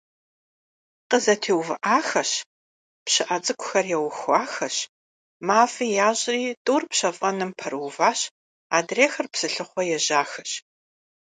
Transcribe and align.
КъызэтеувыӀахэщ, 1.09 2.31
пщыӀэ 3.05 3.37
цӀыкӀухэр 3.43 3.85
яухуахэщ, 3.97 4.75
мафӀи 5.47 5.87
ящӀри 6.07 6.43
тӀур 6.65 6.83
пщэфӀэным 6.89 7.51
пэрыуващ, 7.59 8.19
адрейхэр 8.77 9.27
псылъыхъуэ 9.31 9.83
ежьахэщ. 9.95 10.51